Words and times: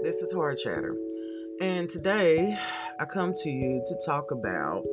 This 0.00 0.22
is 0.22 0.32
Hard 0.32 0.58
Chatter. 0.58 0.96
And 1.60 1.90
today 1.90 2.56
I 3.00 3.04
come 3.04 3.34
to 3.34 3.50
you 3.50 3.82
to 3.84 4.00
talk 4.06 4.30
about 4.30 4.84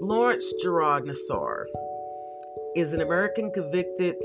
Lawrence 0.00 0.50
Gerard 0.62 1.04
Nassar 1.04 1.64
is 2.74 2.94
an 2.94 3.02
American 3.02 3.50
convicted 3.50 4.16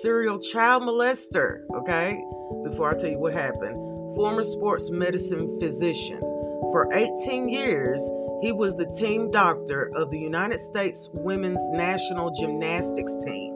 serial 0.00 0.38
child 0.38 0.84
molester, 0.84 1.62
okay? 1.74 2.22
Before 2.62 2.94
I 2.94 2.96
tell 2.96 3.10
you 3.10 3.18
what 3.18 3.34
happened, 3.34 3.74
former 4.14 4.44
sports 4.44 4.90
medicine 4.92 5.58
physician. 5.60 6.20
For 6.20 6.88
18 6.92 7.48
years, 7.48 8.00
he 8.42 8.52
was 8.52 8.76
the 8.76 8.86
team 8.86 9.32
doctor 9.32 9.90
of 9.96 10.10
the 10.12 10.18
United 10.18 10.60
States 10.60 11.10
women's 11.14 11.68
national 11.72 12.32
gymnastics 12.38 13.16
team, 13.24 13.54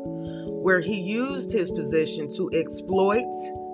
where 0.62 0.80
he 0.80 1.00
used 1.00 1.52
his 1.52 1.70
position 1.70 2.28
to 2.37 2.50
exploit, 2.54 3.32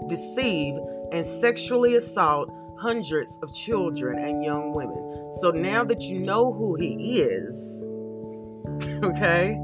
deceive, 0.09 0.75
and 1.13 1.27
sexually 1.27 1.97
assault 1.97 2.51
hundreds 2.81 3.39
of 3.43 3.55
children 3.55 4.19
and 4.19 4.45
young 4.45 4.75
women. 4.75 5.31
So 5.41 5.51
now 5.51 5.85
that 5.85 6.03
you 6.03 6.19
know 6.19 6.53
who 6.53 6.75
he 6.75 7.21
is, 7.21 7.85
okay, 9.05 9.57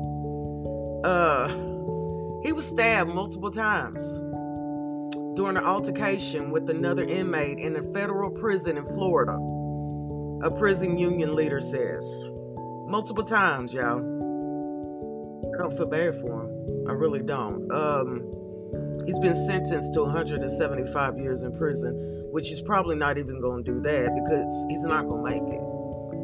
uh, 1.04 1.48
he 2.42 2.52
was 2.52 2.66
stabbed 2.68 3.10
multiple 3.10 3.50
times 3.50 4.18
during 5.36 5.56
an 5.56 5.64
altercation 5.64 6.50
with 6.50 6.68
another 6.70 7.02
inmate 7.02 7.58
in 7.58 7.76
a 7.76 7.92
federal 7.92 8.30
prison 8.30 8.76
in 8.76 8.84
Florida. 8.86 9.32
A 10.46 10.50
prison 10.56 10.98
union 10.98 11.34
leader 11.34 11.60
says. 11.60 12.24
Multiple 12.86 13.24
times, 13.24 13.72
y'all. 13.72 13.98
I 15.54 15.58
don't 15.58 15.76
feel 15.76 15.86
bad 15.86 16.14
for 16.16 16.44
him. 16.44 16.88
I 16.88 16.92
really 16.92 17.20
don't. 17.20 17.70
Um, 17.70 18.22
he's 19.06 19.18
been 19.18 19.34
sentenced 19.34 19.94
to 19.94 20.02
175 20.02 21.18
years 21.18 21.42
in 21.42 21.56
prison, 21.56 22.28
which 22.30 22.48
he's 22.48 22.60
probably 22.60 22.96
not 22.96 23.18
even 23.18 23.40
going 23.40 23.64
to 23.64 23.72
do 23.72 23.80
that 23.82 24.10
because 24.14 24.66
he's 24.68 24.84
not 24.84 25.08
going 25.08 25.24
to 25.24 25.30
make 25.30 25.54
it. 25.54 25.62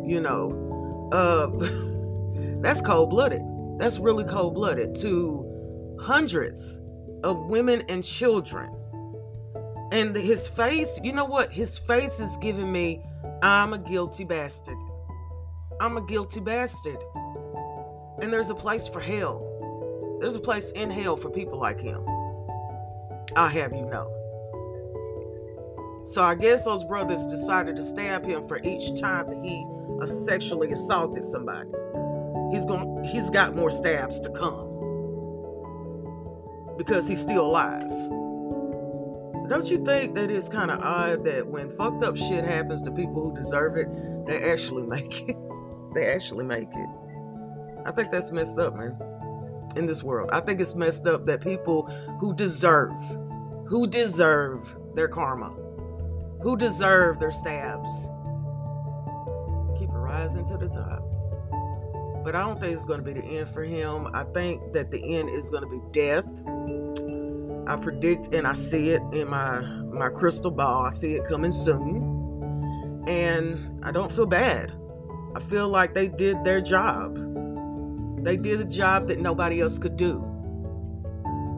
You 0.08 0.20
know, 0.20 1.10
uh, 1.12 2.60
that's 2.62 2.80
cold 2.80 3.10
blooded. 3.10 3.42
That's 3.78 3.98
really 3.98 4.24
cold 4.24 4.54
blooded 4.54 4.94
to 4.96 5.98
hundreds 6.00 6.80
of 7.22 7.46
women 7.46 7.82
and 7.88 8.04
children. 8.04 8.70
And 9.92 10.14
his 10.14 10.46
face, 10.46 11.00
you 11.02 11.12
know 11.12 11.24
what? 11.24 11.52
His 11.52 11.78
face 11.78 12.20
is 12.20 12.36
giving 12.38 12.70
me, 12.70 13.02
I'm 13.42 13.72
a 13.72 13.78
guilty 13.78 14.24
bastard. 14.24 14.76
I'm 15.80 15.96
a 15.96 16.02
guilty 16.06 16.40
bastard. 16.40 16.98
And 18.20 18.32
there's 18.32 18.50
a 18.50 18.54
place 18.54 18.86
for 18.86 19.00
hell. 19.00 20.18
There's 20.20 20.36
a 20.36 20.40
place 20.40 20.70
in 20.72 20.90
hell 20.90 21.16
for 21.16 21.30
people 21.30 21.58
like 21.58 21.80
him. 21.80 22.04
I'll 23.36 23.48
have 23.48 23.72
you 23.72 23.84
know. 23.86 24.10
So 26.04 26.22
I 26.22 26.34
guess 26.34 26.64
those 26.64 26.84
brothers 26.84 27.24
decided 27.26 27.76
to 27.76 27.82
stab 27.82 28.26
him 28.26 28.46
for 28.46 28.60
each 28.62 29.00
time 29.00 29.26
that 29.28 29.42
he 29.42 29.66
uh, 30.00 30.06
sexually 30.06 30.70
assaulted 30.72 31.24
somebody. 31.24 31.70
He's 32.52 32.66
going 32.66 33.04
he's 33.04 33.30
got 33.30 33.56
more 33.56 33.70
stabs 33.70 34.20
to 34.20 34.30
come. 34.30 34.72
Because 36.76 37.08
he's 37.08 37.22
still 37.22 37.46
alive. 37.46 37.88
Don't 39.48 39.66
you 39.66 39.84
think 39.84 40.14
that 40.14 40.30
it's 40.30 40.48
kind 40.48 40.70
of 40.70 40.80
odd 40.80 41.24
that 41.24 41.46
when 41.46 41.70
fucked 41.70 42.02
up 42.02 42.16
shit 42.16 42.44
happens 42.44 42.82
to 42.82 42.90
people 42.90 43.22
who 43.22 43.36
deserve 43.36 43.76
it, 43.76 43.88
they 44.26 44.50
actually 44.50 44.82
make 44.86 45.28
it? 45.28 45.36
they 45.94 46.12
actually 46.12 46.44
make 46.44 46.68
it. 46.72 46.88
I 47.86 47.92
think 47.92 48.10
that's 48.10 48.30
messed 48.30 48.58
up, 48.58 48.76
man. 48.76 48.96
In 49.76 49.86
this 49.86 50.02
world, 50.04 50.30
I 50.32 50.40
think 50.40 50.60
it's 50.60 50.74
messed 50.74 51.06
up 51.06 51.26
that 51.26 51.40
people 51.40 51.86
who 52.20 52.34
deserve, 52.34 52.96
who 53.66 53.88
deserve 53.88 54.76
their 54.94 55.08
karma, 55.08 55.50
who 56.42 56.56
deserve 56.56 57.18
their 57.18 57.32
stabs, 57.32 58.08
keep 59.76 59.88
rising 59.90 60.44
to 60.46 60.56
the 60.56 60.68
top. 60.68 61.02
But 62.24 62.34
I 62.34 62.40
don't 62.40 62.58
think 62.60 62.72
it's 62.72 62.84
going 62.84 63.00
to 63.00 63.04
be 63.04 63.20
the 63.20 63.38
end 63.38 63.48
for 63.48 63.64
him. 63.64 64.08
I 64.14 64.24
think 64.24 64.72
that 64.72 64.90
the 64.90 65.16
end 65.16 65.28
is 65.28 65.50
going 65.50 65.62
to 65.62 65.68
be 65.68 65.80
death. 65.92 66.26
I 67.66 67.76
predict 67.76 68.34
and 68.34 68.46
I 68.46 68.54
see 68.54 68.90
it 68.90 69.02
in 69.12 69.28
my 69.28 69.60
my 69.60 70.08
crystal 70.08 70.50
ball. 70.50 70.86
I 70.86 70.90
see 70.90 71.14
it 71.14 71.26
coming 71.26 71.52
soon. 71.52 73.04
And 73.06 73.84
I 73.84 73.90
don't 73.90 74.10
feel 74.10 74.26
bad. 74.26 74.72
I 75.36 75.40
feel 75.40 75.68
like 75.68 75.94
they 75.94 76.08
did 76.08 76.42
their 76.44 76.60
job. 76.60 77.23
They 78.24 78.38
did 78.38 78.60
a 78.60 78.64
job 78.64 79.08
that 79.08 79.20
nobody 79.20 79.60
else 79.60 79.78
could 79.78 79.98
do. 79.98 80.24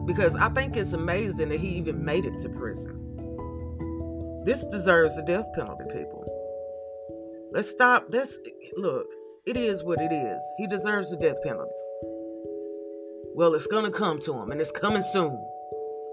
Because 0.05 0.35
I 0.35 0.49
think 0.49 0.75
it's 0.75 0.91
amazing 0.91 1.49
that 1.49 1.61
he 1.61 1.69
even 1.69 2.03
made 2.03 2.25
it 2.25 2.37
to 2.39 2.49
prison. 2.49 2.93
This 4.43 4.65
deserves 4.65 5.17
a 5.17 5.25
death 5.25 5.47
penalty, 5.55 5.85
people. 5.85 6.25
Let's 7.53 7.69
stop 7.69 8.11
this. 8.11 8.37
Look, 8.75 9.07
it 9.45 9.55
is 9.55 9.81
what 9.81 9.99
it 10.01 10.11
is. 10.11 10.53
He 10.57 10.67
deserves 10.67 11.13
a 11.13 11.17
death 11.17 11.37
penalty. 11.41 11.71
Well, 13.33 13.53
it's 13.53 13.67
to 13.67 13.91
come 13.91 14.19
to 14.21 14.33
him, 14.33 14.51
and 14.51 14.59
it's 14.59 14.71
coming 14.71 15.01
soon. 15.01 15.41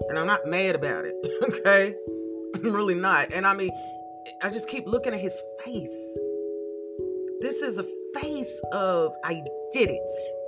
And 0.07 0.17
I'm 0.17 0.27
not 0.27 0.45
mad 0.45 0.75
about 0.75 1.03
it, 1.05 1.15
okay? 1.43 1.95
I'm 2.53 2.73
really 2.73 2.95
not. 2.95 3.33
And 3.33 3.45
I 3.45 3.53
mean, 3.53 3.71
I 4.41 4.49
just 4.49 4.69
keep 4.69 4.87
looking 4.87 5.13
at 5.13 5.19
his 5.19 5.41
face. 5.65 6.19
This 7.41 7.61
is 7.61 7.77
a 7.77 7.85
face 8.21 8.63
of, 8.71 9.13
I 9.23 9.43
did 9.73 9.89
it. 9.89 10.44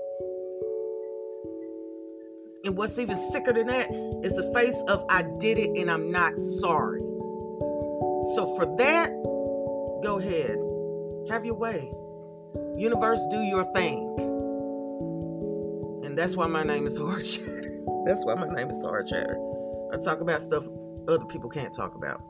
And 2.67 2.75
what's 2.75 3.00
even 3.00 3.16
sicker 3.16 3.53
than 3.53 3.67
that 3.67 3.89
is 4.25 4.35
the 4.35 4.51
face 4.53 4.83
of, 4.89 5.05
I 5.09 5.23
did 5.39 5.57
it 5.57 5.69
and 5.79 5.89
I'm 5.89 6.11
not 6.11 6.38
sorry. 6.38 7.00
So 8.35 8.57
for 8.57 8.66
that, 8.78 9.09
go 10.03 10.19
ahead. 10.19 10.57
Have 11.31 11.45
your 11.45 11.56
way. 11.56 11.89
Universe, 12.75 13.25
do 13.31 13.38
your 13.38 13.63
thing. 13.73 14.03
And 16.03 16.17
that's 16.17 16.35
why 16.35 16.47
my 16.47 16.63
name 16.63 16.85
is 16.85 16.97
Hard 16.97 17.23
Chatter. 17.23 17.79
That's 18.06 18.25
why 18.25 18.35
my 18.35 18.47
name 18.47 18.69
is 18.69 18.81
Hard 18.83 19.07
Chatter. 19.07 19.38
I 19.94 19.97
talk 19.97 20.19
about 20.19 20.41
stuff 20.41 20.66
other 21.07 21.25
people 21.25 21.50
can't 21.50 21.73
talk 21.73 21.95
about. 21.95 22.22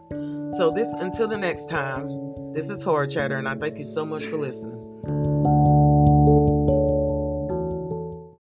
So 0.51 0.71
this 0.71 0.93
until 0.93 1.27
the 1.27 1.37
next 1.37 1.67
time, 1.67 2.53
this 2.53 2.69
is 2.69 2.83
Hard 2.83 3.09
Chatter, 3.09 3.37
and 3.37 3.49
I 3.49 3.55
thank 3.55 3.79
you 3.79 3.85
so 3.85 4.05
much 4.05 4.23
for 4.25 4.37
listening. 4.37 4.86